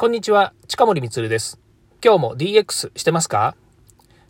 [0.00, 1.58] こんにちは、近森光です。
[2.04, 3.56] 今日も DX してますか？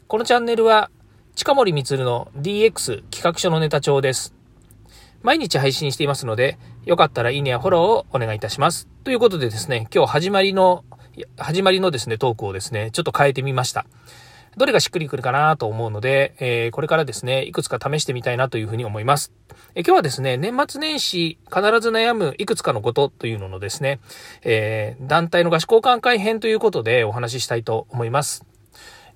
[0.07, 0.91] このチャンネルは、
[1.35, 4.35] 近森光の DX 企画書のネタ帳です。
[5.21, 8.89] 毎日配信していますので、よかったらいいねやフォローをお願いいたします。
[9.05, 10.87] ということでですね、今日始まりの、
[11.37, 13.85] 始まりのですね、トークをですね、ちょっと変えてみました。
[14.57, 19.33] どれがしっくりくるかなと思うので、えー、これからですね、いくつか試してみたいなというふうに思います。
[19.75, 24.01] え、今日はですね、年末年始必ず悩むいくつかのことというののですね、
[24.43, 28.45] えー、団体の合宿交換会編ということでお話ししたいと思います。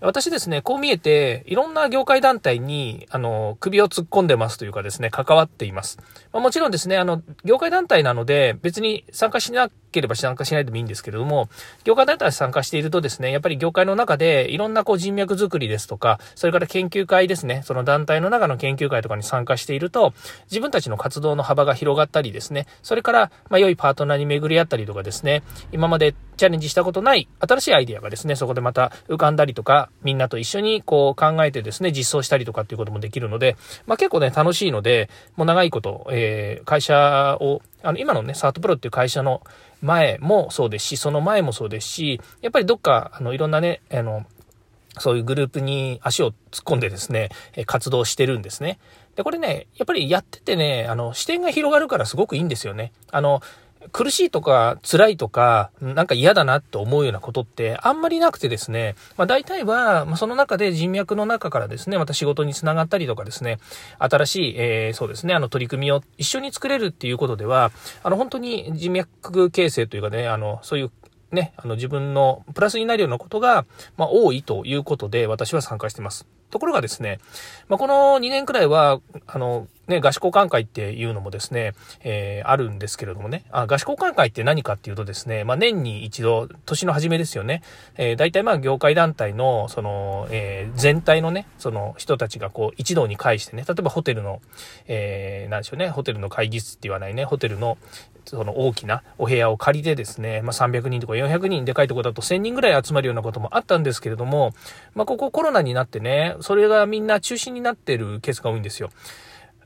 [0.02, 5.98] 私ですね、こう見えて、いろんな業界団体に、あの、首を突っ込んでますというかですね、関わっています。
[6.32, 11.48] まあ、もちろんですね、あの、業界団体なので、別に参加しなければ参加しないでもいいんですけれども、
[11.84, 20.12] 業界団体参加しているとですね、やっぱり業界の中でいろんなこう人脈作りですとか、それから研究会ですね、その団体の中の研究会とかに参加していると、
[20.50, 39.42] 自分たちの活動の幅が広がったりですね、それから、ま、良いパートナーに巡り合ったりとかですね、今までチャレンジしたことない新しいアイデアがですね、そこでまた浮かんだりとか、みんなと一緒にこう考えてですね、実装したりとかっていうこともできるので、まあ、結構ね、楽しいので、もう長いこと、えー、会社をあの、今のね、サートプロっていう会社の
[39.80, 44.24] 前もそうですし、その前もそうですし、やっぱりどっか、あの、いろんなね、あの、
[44.98, 47.30] そういうグループに足を突っ込んでですね、
[47.66, 48.78] 活動してるんですね。
[49.16, 52.92] で、これね、やっぱりやっててね、あの、視点が広がるからすごくいいんですよね。
[53.10, 53.40] あの、
[53.90, 63.58] 苦しいとか辛いとか、なんか嫌だなって思うようなことってあんまりなくてですね、まあ大体は、ま、その中で人脈の中からですね、また仕事につながったりとかですね、
[63.98, 67.72] 新しい、えー、そうですね、あの取り組みを一緒に作れるっていうことでは、
[68.02, 70.90] あの本当に人脈形成というかね、あの、そういう
[71.32, 73.64] ね、あの自分のプラスになるようなことが、
[73.96, 76.26] まあ多いということで私は参加してます。
[76.52, 77.18] ところがですね、
[77.68, 87.62] まあ、この2年くらいは、あの、ね、合宿交換会っていうのもですね、えー、あるんですけれどもね、あ合宿交換会って何かっていうとですね、まあ、年に一度、年の初めですよね、
[87.96, 94.40] えー、大体まあ業界団体の、その、えー、全体のね、その人たちがこう一堂に会してね、例えばホテルの、
[94.86, 97.76] えー、なんでしょうね、ホテルの会議室って言わないね、ホテルの、
[98.24, 104.54] その大きなお部屋を借りてですね、まあ、300人とか400人でかいとこだと1000人ぐらい集まるようなこともあったんですけれども、
[104.94, 108.90] まあ、ここコロナになってね、それがみんな中止になってるケースが多いんですよ。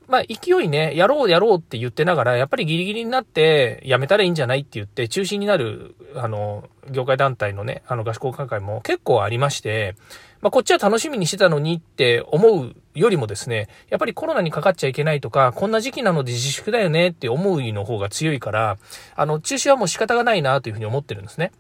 [0.09, 9.97] まあ、勢いね、やろうやろうって言ってながら、やっぱりギリギリになって、やめたらいいんじゃないって言って、中止になる、あの、業界団体のね、あの、合宿交換会も結構ありまして、
[10.41, 18.79] まあ、こっちは楽しみにしてたのにって思うよりもですね、やっぱりコロナにかかっちゃいけないとか、こんな時期なので自粛だよねって思いの方が強いから、
[19.17, 21.53] あの、中止はもう仕方がないなというふうに思ってるんですね。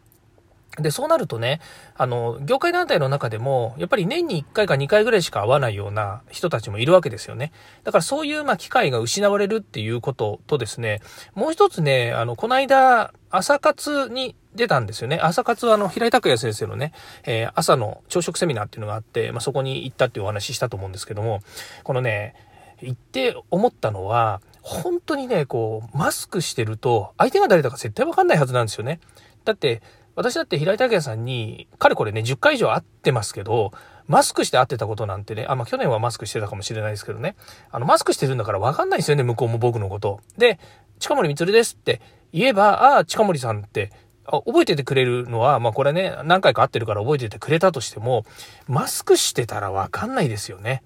[0.78, 1.60] で、そうなるとね、
[1.96, 7.52] あの、業界団体の中でも、やっぱり年に1回か2回ぐらいしか会わないような人たちもいるわけですよね。
[7.84, 11.00] だからそういう、まあ、機会が失われるっていうこととですね、
[11.34, 15.18] もう一つね、あの、この間、朝活に出たんですよね。
[15.20, 16.92] 朝活はあの、平井拓也先生のね、
[17.24, 21.40] えー、朝の朝食セミナーっていうのがあって、まあ、そこに行ったっていうお話ししたと思うんですけども、
[21.84, 22.34] このね、
[22.82, 29.00] 行って思ったのは、本当にね、こう、マスクしてると、相手が誰だか絶対わかんないはずなんですよね。
[29.44, 29.80] だって、
[30.16, 33.72] 私だって平井拓也さんに、かれこれね、10回以上会ってますけど、
[34.08, 37.36] マスクして会ってたことなんてね、あ、まあ、去年はマスクしてたかもしれないですけどね、
[37.70, 40.20] あの、マスクしてるんだからわかんないですよね、向こうも僕のこと。
[40.38, 40.58] で、
[40.98, 42.00] 近森光ですって
[42.32, 43.92] 言えば、ああ、近森さんって、
[44.24, 48.24] あ覚えててくれるのは、まあ、これね、何回か会ってるから覚えててくれたとしても、
[48.66, 50.82] マスクしてたらわかんないですよね。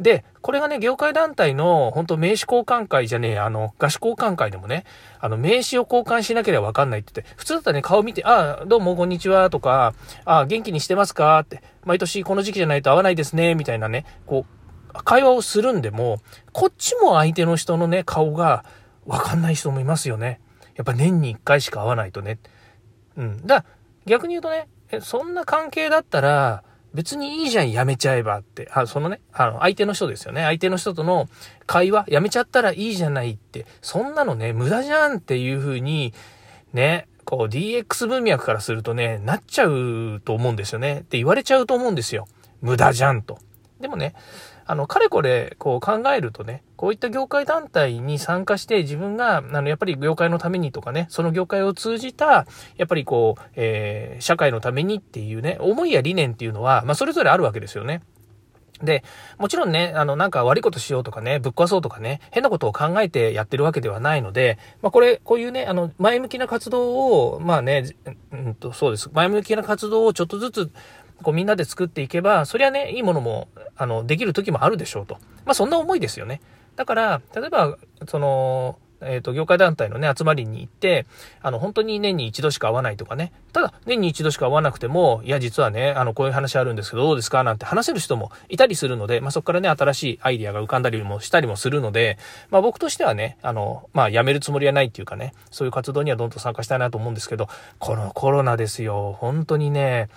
[0.00, 4.84] で、これがね、業界団体の、本当名刺交換会じゃねえ、あの、合詞交換会でもね、
[5.20, 9.94] あの、名刺を交換しなければわかんないって言って、普通だったらね、顔見て、ああ、どうも、こんにちは、とか、
[10.26, 16.18] ああ、元気にしてますかって、毎年この時期じゃないと会わないですね、みたいなね、こう、会話をするんでも、
[16.52, 18.64] こっちも相手の人のね、顔が
[19.06, 20.40] わかんない人もいますよね。
[20.74, 22.38] やっぱ年に一回しか会わないとね。
[23.16, 23.46] うん。
[23.46, 23.64] だ
[24.04, 24.68] 逆に言うとね、
[25.00, 26.62] そんな関係だったら、
[26.96, 28.70] 別にいいじゃん、やめちゃえばって。
[28.72, 30.42] あ、そのね、あの、相手の人ですよね。
[30.42, 31.28] 相手の人との
[31.66, 33.66] 会話、やめちゃったらいいじゃないって。
[33.82, 36.14] そんなのね、無駄じゃんっていう風に、
[36.72, 41.00] ね、こう DX 文脈からするとね、なっちゃうと思うんですよね。
[41.00, 42.28] って言われちゃうと思うんですよ。
[42.62, 43.38] 無駄じゃんと。
[43.78, 44.14] でもね、
[44.68, 52.46] あの、かれこれ、こう考えるとね、こういった業界団体に参加して自分が、あの、やっぱり業界のためにとかね、その業界を通じた、
[52.76, 58.02] やっぱりこう、えー、社会のためにっていうね、思いや理念っていうのは、まあ、それぞれあるわけですよね。
[58.82, 59.04] で、
[59.38, 67.94] もちろんね、あの、なんか悪いことしようとかね、ぶっ壊そうとかね、変なことを考えてやってるわけではないので、まあ、これ、こういうね、あの、前向きな活動を、まあね、
[68.32, 69.08] うんと、そうです。
[69.12, 70.70] 前向きな活動をちょっとずつ、
[71.22, 75.18] こうみんなで作っていけば、そりゃね、いいものも、あの、できる時もあるでしょうと。
[75.44, 76.40] まあそんな思いですよね。
[76.76, 81.06] だから、例えば、その、えっ、ー、と、業界団体のね、集まりに行って、
[81.42, 87.42] あの、本当に年に一度しか会わないとかね、ただ、年に一度しか会わなくても、いや、実はね、あの、こういう話あるんですけど、どうですか？
[87.42, 92.18] なんて話せる人もいたりするので、まあ、そこからね、新しいアイディアが浮かんだりもしたりもするので、
[92.50, 100.08] まあ、僕としてはね、あの、まあ、辞めるつもりはないっていうかね、そういう活動にはどんどん参加したいなと思うんですけど、このコロナですよ、本当にね、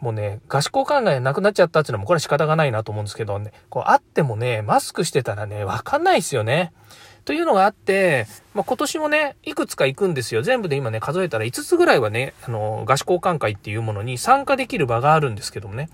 [0.00, 6.72] もうね、合宿交換がなくなっちゃったっていうのもこれは仕方がないなと思うんですけどね、こうあってもね、マスクしてたらね、わかんないですよね。
[7.28, 10.40] というのがあって、まあ、今年もね、いくつか行くんですよ。
[10.40, 15.90] 全部で今ね、数えたら5つぐらいはね、あの、合宿交換会っていうものに参加できる場があるんですけどもね。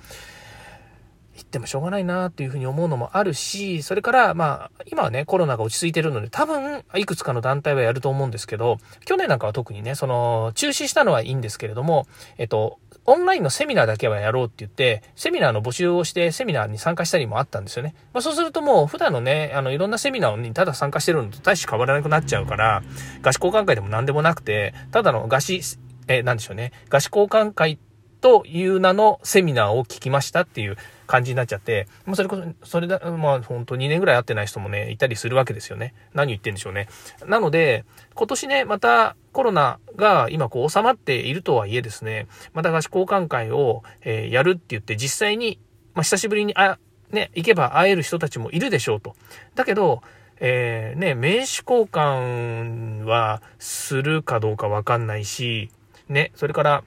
[1.37, 12.07] 行ってもしょうがないなっていうふうに思うのもあるし、それから、まあ、今はね、コロナが落ち着いてるので、多分、いくつかの団体はやると思うんですけど、去年なんかは特にね、その、中止したのはいいんですけれども、
[12.39, 17.95] えっと、オンラインのセミナーだけはやろうって言って、セミナーの募集をしてセミナーに参加したりもあったんですよね。
[18.15, 22.83] まあ、そうするともう普段のね、あの、いろんなセミナーにただ参加してるのと大して変わらなくなっちゃうから、
[23.23, 25.61] 合宿交換会でも何でもなくて、ただの合詞、
[26.09, 26.73] え、なんでしょうね。
[26.91, 27.79] 合宿交換会
[28.25, 35.93] という名のセミナーを聞きましたっていう感じになっちゃって、もうそれこそ、それだ、まあ本当2年ぐらい会ってない人もね、いたりするわけですよね。
[36.15, 36.89] 何言ってんでしょうね。
[37.27, 37.85] なので、
[38.15, 45.59] 今年ね、またコロナが今こう収まっているとはいえですね、また合宿交換会を、えー、やるって言って実際に、
[45.93, 46.79] まあ久しぶりに、あ、
[47.11, 49.17] ね、行けば会える人たちもいるでしょうと。
[49.55, 50.01] だけど、
[50.41, 55.69] えー、ね、名刺交換はするかどうかわかんないし、
[56.09, 56.85] ね、それから、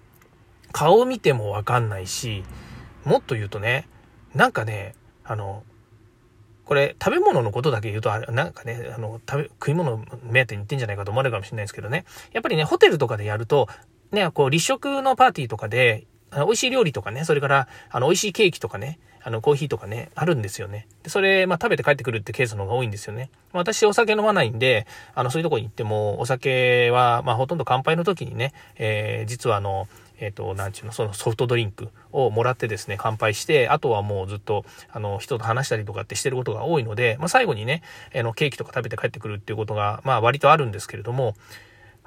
[0.72, 2.44] 顔見てもわかんないし、
[3.06, 3.88] もっと言うとね、
[4.36, 5.64] なんかね、あの、
[6.66, 12.04] これ、食べ物のことだけ言うと、あれ、なんかね、あの、食べ、食い物目当てに行ってんじゃないかと思われるかもしれないですけどね。
[12.34, 13.68] やっぱりね、ホテルとかでやると、
[14.12, 20.88] ね、こう、立食のパーティーとかで、美味しい料理とかね、それから、あの、美味しいケーキとかね、あの、コーヒーとかね、あるんですよね。
[21.04, 23.30] で、それ、まあ、食べて帰ってくるってケースの方が多いんですよね。
[23.54, 29.88] 私、お酒飲まないんで、あの、そういうとこに行っても、お酒は、まあ、ほとんど乾杯の時にね、えー、実はあの、
[30.20, 37.84] えっ、ー、と、なんちゅうの、そのソフトドリンクをもらってですね、乾杯して、あとはもうずっと、あの、人と話したりとかってしてることが多いので、まあ、最後にね、
[38.16, 41.36] あの、ケーキとか食べて帰ってくるっていうことが、まあ、割とあるんですけれども、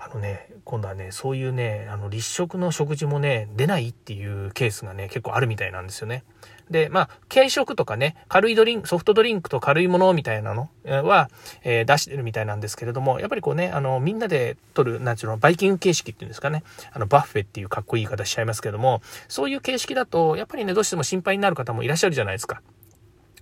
[0.03, 6.25] あのね、今度はね、そういうね、あの、立食の食事もね、出ないっていうケースがね、結構あるみたいなんですよね。
[6.71, 11.29] で、まあ、軽食とかね、軽いドリンク、ソフトドリンクと軽いものみたいなのは、
[11.65, 16.63] えー、出してるみたいなんですけれども、やっぱりこうね、あの、みんなで取る、なんちゅうの、バイキング形式っていうんですかね、
[16.93, 22.63] あの、バッフェっていうかっこいい言い方しちゃいますけども、そういう形式だと、やっぱりね、どうしても心配になる方もいらっしゃるじゃないですか。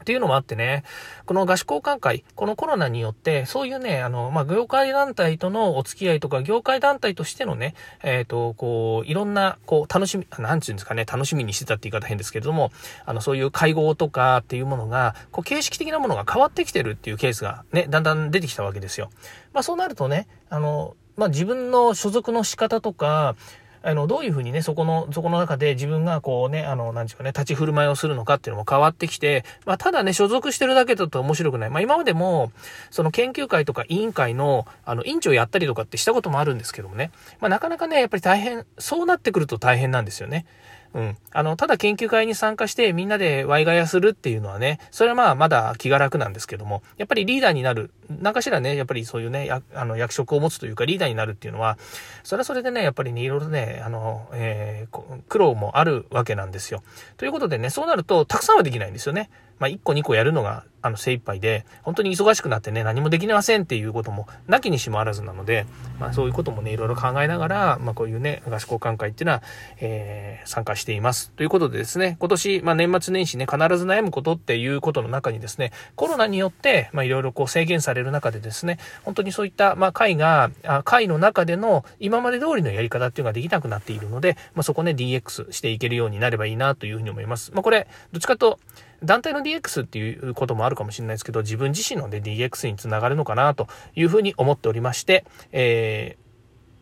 [0.09, 0.85] っていうのもあってね、
[1.27, 12.73] この合宿交換会、このコロナによって、そういうね、あの、まあ、業界団体とのお付き合いとか、業界団体としてのね、えっ、ー、と、こう、いろんな、こう、楽しみ、なんていうんですかね、楽しみにしてたって言い方変ですけれども、
[13.05, 19.11] あの、そういう会合とかっていうものが、こう、形式的なものが変わってきてるっていうケースがね、だんだん出てきたわけですよ。
[19.53, 23.37] まあ、そうなるとね、あの、まあ、自分の所属の仕方とか、
[23.83, 31.71] あの、どういうふうにね、そこの、そこの中で自分がこうね、あの、なんちゅうかね、立ち振る舞いをするのかっていうのも変わってきて、まあ、ただね、所属してるだけだと面白くない。
[31.71, 32.53] まあ、今までも、
[32.91, 37.11] その研究会とか委員会の、あの、委員長やったりとかってしたこともあるんですけどもね、
[37.41, 40.47] まあ、なかなかね、やっぱり大変、そうなってくると大変なんですよね。
[40.95, 41.17] うん。
[41.33, 51.79] あの、ただ研究会に参加してみんなでワイガヤするっていうのはね、それはまあまだ気が楽なんですけども、やっぱりリーダーになる、何かしらね、やっぱりそういうね、あの役職を持つというかリーダーになるっていうのは、
[52.23, 56.83] それはそれでね、やっぱりね、いろいろね、あの、えー、苦労もあるわけなんですよ。
[57.17, 59.31] ということでね、そうなると、たくさんはできないんですよね。
[59.59, 65.67] まあ、1個2個やるのが、あの、精一杯で、本当に忙しくなってね、何もできませんっていうことも、なきにしもあらずなので、
[65.99, 69.43] まあ、そういうこともね、いろいろ考えながら、まあ、こういうね、合宿交換会っていうのは、
[69.81, 71.31] えー、参加しています。
[71.33, 80.51] ということでですね、今年、まあ、年末年始ね、必ず悩むことっていうことの中にですね、コロナによって、まあ、いろいろこう制限される中でですね、本当にそういった、まあ、会が、
[80.85, 87.51] 会の中での今まで通りのやり方っていうのができなくなっているので、まあ、そこね、DX していけるようになればいいなというふうに思います。
[87.53, 88.61] まあ、これ、どっちかと、
[89.03, 96.17] 団体の DX っていうこともあるかもしれないですけど、自分自身の、で、DX につながるのかなというふうに思っておりまして、え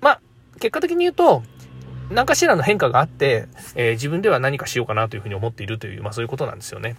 [0.01, 0.21] ー、まあ、
[0.59, 1.43] 結果的に言うと、
[2.11, 6.97] 何かしらの変化があって、えー、自分では何かしようかなというふうに思っているという、まあそういうことなんですよね。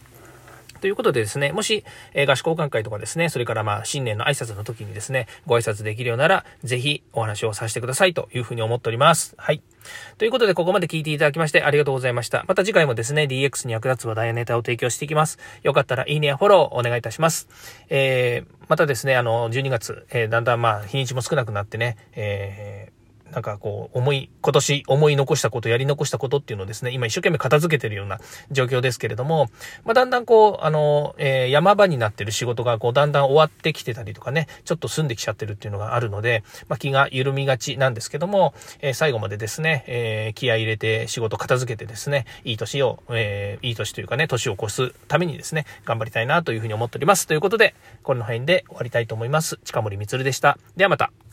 [0.79, 9.35] ということでですね、もし、えー、合宿交換会とかですね、それからまあ、新年の挨拶の時にですね、ご挨拶できるようなら、ぜひお話をさせてくださいというふうに思っております。
[9.37, 9.61] はい。
[10.17, 12.45] ということで、ここまで聞いていただきましてありがとうございました。
[12.47, 15.39] また次回もですね、DX に役立つ話題やネタを提供していきます。
[15.63, 17.47] よかったらいいねやフォローお願いいたします。
[17.89, 22.96] えー、またですね、あの、12月、えー、だんだんまあ、日にちも少なくなってね、えー
[23.31, 28.19] なんかこう、思い、今年思い残したこと、やり残したことっていうのをですね、今一生懸命片付けてるような
[28.51, 29.49] 状況ですけれども、
[29.85, 47.27] まあ、だんだんこう、あの、えー、山場になってる仕事がこう、だんだん終わってきてたりとかね、ちょっと済んできちゃってるっていうのがあるので、まあ、気が緩みがちなんですけども、えー、最後までですね、えー、気合入れて仕事片付けてですね、いい年を、えーいい年というかね、年を越すためにですね、頑張りたいなというふうに思っております。
[47.27, 49.59] ということで、この辺で終わりたいと思います。
[49.63, 50.57] 近森光でした。
[50.75, 51.26] ではまた。